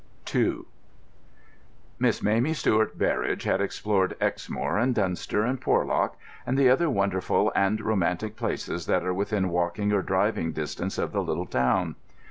[0.33, 0.61] II
[1.99, 7.51] Miss Mamie Stuart Berridge had explored Exmoor and Dunster and Porlock, and the other wonderful
[7.55, 11.95] and romantic places that are within walking or driving distance of the little town.